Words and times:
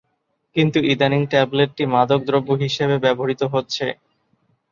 কিন্তু 0.55 0.79
ইদানীং 0.91 1.21
ট্যাবলেট 1.31 1.69
টি 1.77 1.83
মাদক 1.93 2.21
দ্রব্য 2.27 2.49
হিসেবে 2.63 2.95
ব্যবহৃত 3.03 3.41
হচ্ছে। 3.53 3.85